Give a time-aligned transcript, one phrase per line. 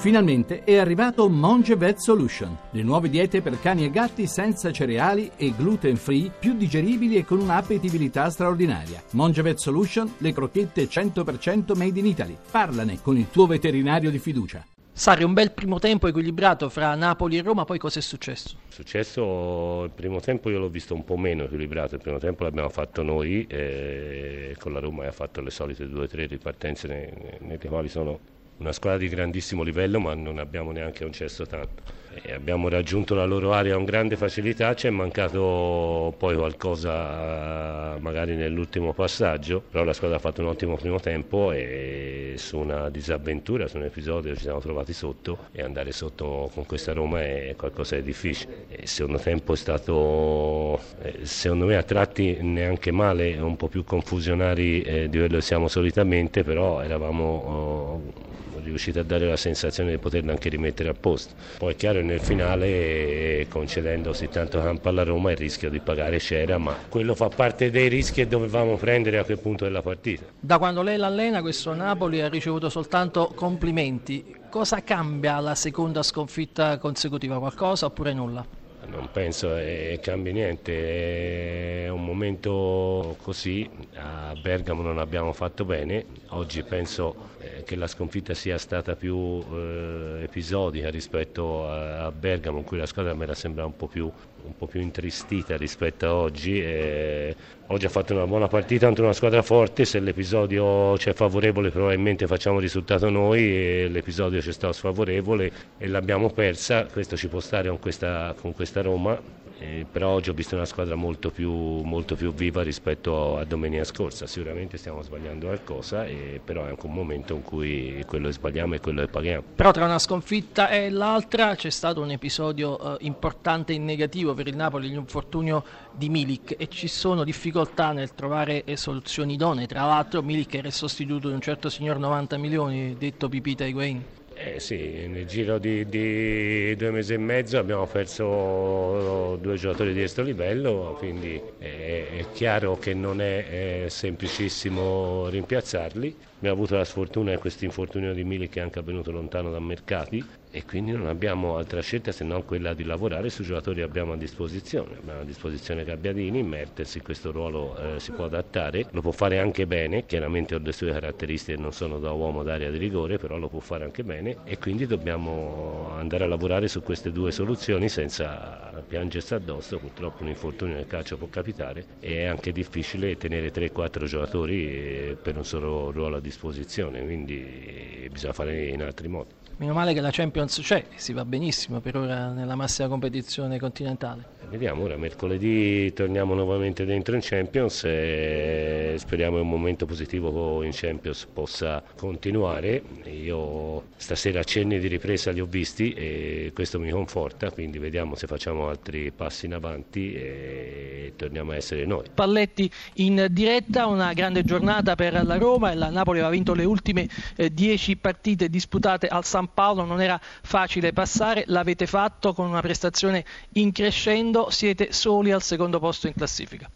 [0.00, 5.30] Finalmente è arrivato Monge Vet Solution, le nuove diete per cani e gatti senza cereali
[5.36, 9.02] e gluten free, più digeribili e con un'appetibilità straordinaria.
[9.10, 12.34] Monge Vet Solution, le crocchette 100% made in Italy.
[12.50, 14.64] Parlane con il tuo veterinario di fiducia.
[14.90, 18.56] Sari, un bel primo tempo equilibrato fra Napoli e Roma, poi cosa è successo?
[18.70, 22.44] È successo il primo tempo io l'ho visto un po' meno equilibrato, il primo tempo
[22.44, 27.38] l'abbiamo fatto noi e con la Roma ha fatto le solite due o tre ripartenze
[27.40, 31.98] nelle quali sono una squadra di grandissimo livello ma non abbiamo neanche concesso tanto.
[32.22, 38.34] E abbiamo raggiunto la loro area con grande facilità, ci è mancato poi qualcosa magari
[38.34, 43.68] nell'ultimo passaggio, però la squadra ha fatto un ottimo primo tempo e su una disavventura,
[43.68, 47.94] su un episodio ci siamo trovati sotto e andare sotto con questa Roma è qualcosa
[47.94, 48.66] di difficile.
[48.70, 53.84] Il secondo tempo è stato eh, secondo me a tratti neanche male, un po' più
[53.84, 58.29] confusionari eh, di quello che siamo solitamente, però eravamo oh,
[58.70, 61.34] riusciti a dare la sensazione di poterla anche rimettere a posto.
[61.58, 66.18] Poi è chiaro nel finale concedendo così tanto campo alla Roma il rischio di pagare
[66.18, 70.24] c'era, ma quello fa parte dei rischi che dovevamo prendere a quel punto della partita.
[70.38, 74.36] Da quando lei l'allena questo Napoli ha ricevuto soltanto complimenti.
[74.50, 77.38] Cosa cambia la seconda sconfitta consecutiva?
[77.38, 78.44] Qualcosa oppure nulla?
[78.90, 86.06] Non penso che cambi niente, è un momento così, a Bergamo non abbiamo fatto bene,
[86.30, 92.64] oggi penso eh, che la sconfitta sia stata più eh, episodica rispetto a, Bergamo in
[92.64, 94.10] cui la squadra mi era sembrata un po' più,
[94.42, 96.60] un po più intristita rispetto a oggi.
[96.60, 97.34] E
[97.68, 101.70] oggi ha fatto una buona partita contro una squadra forte, se l'episodio ci è favorevole
[101.70, 103.88] probabilmente facciamo il risultato noi.
[103.88, 108.52] L'episodio ci è stato sfavorevole e l'abbiamo persa, questo ci può stare con questa, con
[108.52, 113.36] questa Roma eh, però oggi ho visto una squadra molto più, molto più, viva rispetto
[113.36, 118.02] a domenica scorsa, sicuramente stiamo sbagliando qualcosa, eh, però è anche un momento in cui
[118.06, 119.42] quello che sbagliamo è quello che paghiamo.
[119.56, 124.46] Però tra una sconfitta e l'altra c'è stato un episodio eh, importante in negativo per
[124.46, 129.84] il Napoli, l'infortunio di Milik e ci sono difficoltà nel trovare eh, soluzioni idonee, tra
[129.84, 134.19] l'altro Milik era il sostituto di un certo signor 90 milioni, detto Pipita Higuain.
[134.42, 139.98] Eh sì, nel giro di, di, due mesi e mezzo abbiamo perso due giocatori di
[139.98, 146.16] questo livello, quindi è, è chiaro che non è, è semplicissimo rimpiazzarli.
[146.38, 150.24] Abbiamo avuto la sfortuna che questo infortunio di Milik è anche avvenuto lontano da mercati
[150.50, 154.12] e quindi non abbiamo altra scelta se non quella di lavorare sui giocatori che abbiamo
[154.14, 154.96] a disposizione.
[154.98, 159.38] Abbiamo a disposizione Gabbiadini, Mertens in questo ruolo eh, si può adattare, lo può fare
[159.38, 163.48] anche bene, chiaramente le sue caratteristiche, non sono da uomo d'area di rigore, però lo
[163.48, 168.82] può fare anche bene e quindi dobbiamo andare a lavorare su queste due soluzioni senza
[168.86, 174.04] piangersi addosso, purtroppo un infortunio nel calcio può capitare e è anche difficile tenere 3-4
[174.04, 179.30] giocatori eh, per un solo ruolo a disposizione, quindi bisogna fare in altri modi.
[179.56, 184.38] Meno male che la Champions c'è, si va benissimo per ora nella massima competizione continentale.
[184.50, 190.72] Vediamo, ora mercoledì torniamo nuovamente dentro in Champions e speriamo che un momento positivo in
[190.72, 192.82] Champions possa continuare.
[193.04, 198.26] Io stasera accenni di ripresa li ho visti e questo mi conforta, quindi vediamo se
[198.26, 202.06] facciamo altri passi in avanti e torniamo a essere noi.
[202.12, 207.08] Palletti in diretta, una grande giornata per la Roma, la Napoli aveva vinto le ultime
[207.36, 212.60] 10 eh, partite disputate al San Paolo, non era facile passare, l'avete fatto con una
[212.60, 216.70] prestazione in crescendo secondo siete soli al secondo posto in classifica.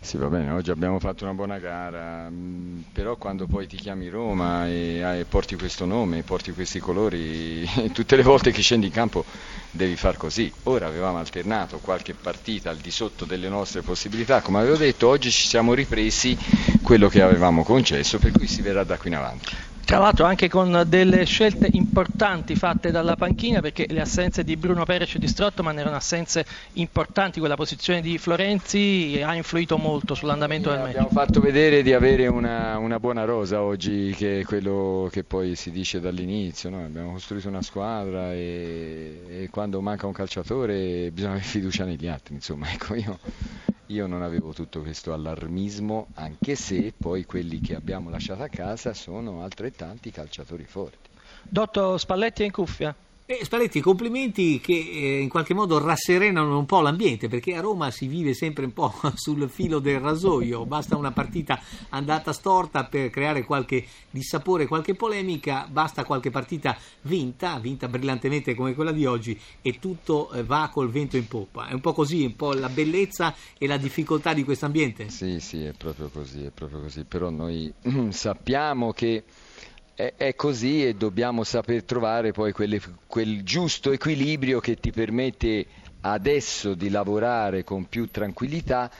[0.00, 4.08] Sì, va bene, oggi abbiamo fatto una buona gara, mm, però quando poi ti chiami
[4.08, 8.92] Roma e, e porti questo nome, porti questi colori, tutte le volte che scendi in
[8.92, 9.24] campo
[9.70, 10.52] devi far così.
[10.64, 15.30] Ora avevamo alternato qualche partita al di sotto delle nostre possibilità, come avevo detto, oggi
[15.30, 16.36] ci siamo ripresi
[16.82, 19.56] quello che avevamo concesso, per cui si verrà da qui in avanti.
[19.84, 24.84] Tra l'altro anche con delle scelte importanti fatte dalla panchina perché le assenze di Bruno
[24.84, 30.70] Perez e di Strottman erano assenze importanti, quella posizione di Florenzi ha influito molto sull'andamento
[30.70, 30.88] del match.
[30.88, 35.54] Abbiamo fatto vedere di avere una, una, buona rosa oggi che è quello che poi
[35.54, 36.82] si dice dall'inizio, no?
[36.82, 42.34] abbiamo costruito una squadra e, e, quando manca un calciatore bisogna avere fiducia negli altri,
[42.34, 43.18] insomma ecco io
[43.86, 48.94] io non avevo tutto questo allarmismo, anche se poi quelli che abbiamo lasciato a casa
[48.94, 51.10] sono altrettanti calciatori forti.
[51.42, 52.94] Dottor Spalletti è in cuffia.
[53.26, 57.90] Eh, Spalletti, complimenti che eh, in qualche modo rasserenano un po' l'ambiente, perché a Roma
[57.90, 63.08] si vive sempre un po' sul filo del rasoio, basta una partita andata storta per
[63.08, 69.40] creare qualche dissapore, qualche polemica, basta qualche partita vinta, vinta brillantemente come quella di oggi
[69.62, 71.68] e tutto eh, va col vento in poppa.
[71.68, 75.08] È un po' così, un po' la bellezza e la difficoltà di questo ambiente?
[75.08, 77.72] Sì, sì, è proprio così, è proprio così, però noi
[78.10, 79.24] sappiamo che
[79.94, 85.66] è, è, così e dobbiamo saper trovare poi quelle, quel giusto equilibrio che ti permette
[86.00, 88.90] adesso di lavorare con più tranquillità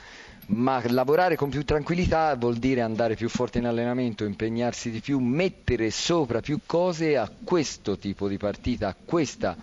[0.47, 5.17] ma lavorare con più tranquillità vuol dire andare più forte in allenamento, impegnarsi di più,
[5.19, 9.57] mettere sopra più cose a questo tipo di partita, a, questa,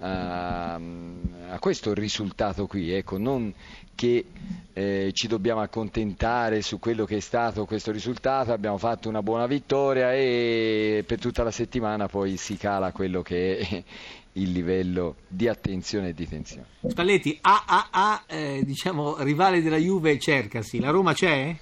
[0.00, 3.52] uh, a questo risultato qui, ecco, non
[4.00, 4.24] che
[4.72, 9.46] eh, ci dobbiamo accontentare su quello che è stato questo risultato, abbiamo fatto una buona
[9.46, 13.84] vittoria e per tutta la settimana poi si cala quello che è
[14.40, 16.66] il livello di attenzione e di tensione.
[16.86, 20.80] Spalletti, AAA, eh, diciamo, rivale della Juve, cercasi.
[20.80, 21.54] La Roma c'è?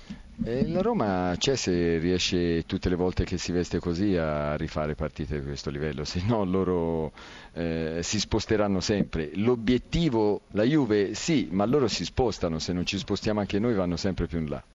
[0.45, 4.95] Eh, la Roma c'è se riesce tutte le volte che si veste così a rifare
[4.95, 7.13] partite di questo livello, se no loro
[7.55, 9.31] eh, si sposteranno sempre.
[9.35, 13.97] L'obiettivo, la Juve sì, ma loro si spostano, se non ci spostiamo anche noi vanno
[13.97, 14.63] sempre più in là.